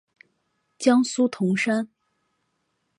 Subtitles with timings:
[0.79, 1.87] 江苏铜山。